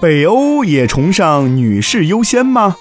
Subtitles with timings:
[0.00, 2.76] 北欧也崇尚女士优先吗？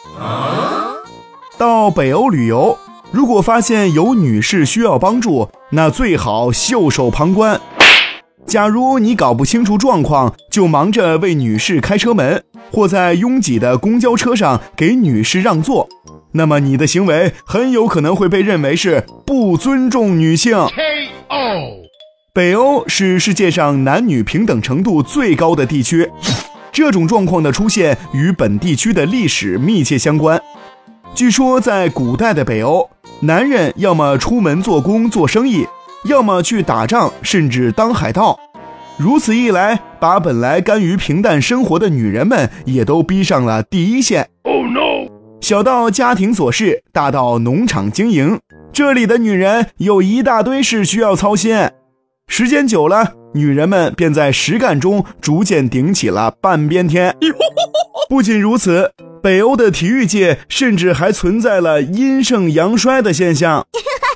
[1.57, 2.77] 到北欧旅游，
[3.11, 7.59] 如果发现有女士需要帮助，那最好袖手旁观。
[8.45, 12.41] 假如你搞不清楚状况，就忙着为女士开车门，
[12.71, 15.89] 或在拥挤的公交车上给女士让座，
[16.31, 20.57] 那么你的行为很有可能会被认为是不尊重女性。
[22.31, 26.09] 北欧是世界上男女平等程度最高的地区，
[26.79, 30.41] 这种状况的出现与本地区的历史密切相关。
[31.13, 35.67] 据说，在古代的北欧，男人要么出门做工做生意，
[36.05, 38.39] 要么去打仗，甚至当海盗。
[38.95, 44.29] 如此一来，把本来甘于平淡生活的女人们也都逼上了第一线。
[44.43, 45.11] Oh no！
[45.41, 48.39] 小到家庭琐事，大到农场经营，
[48.71, 51.57] 这里的女人有一大堆事需要操心。
[52.31, 57.13] 时间久了，女人们便在实干中逐渐顶起了半边天。
[58.07, 63.65] 不仅如此，北欧的体育界甚至还存在了阴盛阳衰的现象。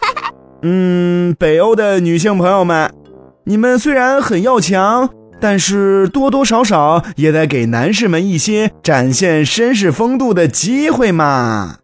[0.61, 2.93] 嗯，北欧的女性朋友们，
[3.45, 5.09] 你们虽然很要强，
[5.41, 11.79] 但是多多少少也得给男士们一些展现绅士风度的机会嘛。